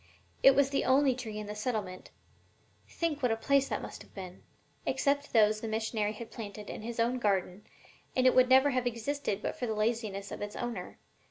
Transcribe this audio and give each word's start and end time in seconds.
It 0.41 0.55
was 0.55 0.71
the 0.71 0.83
only 0.83 1.13
tree 1.13 1.37
in 1.37 1.45
the 1.45 1.53
settlement 1.53 2.09
think 2.89 3.21
what 3.21 3.31
a 3.31 3.35
place 3.37 3.67
that 3.69 3.83
must 3.83 4.01
have 4.01 4.15
been! 4.15 4.41
except 4.83 5.31
those 5.31 5.61
the 5.61 5.67
missionary 5.67 6.13
had 6.13 6.31
planted 6.31 6.71
in 6.71 6.81
his 6.81 6.99
own 6.99 7.19
garden, 7.19 7.67
and 8.15 8.25
it 8.25 8.33
would 8.33 8.49
never 8.49 8.71
have 8.71 8.87
existed 8.87 9.43
but 9.43 9.55
for 9.55 9.67
the 9.67 9.75
laziness 9.75 10.31
of 10.31 10.41
its 10.41 10.55
owner. 10.55 10.97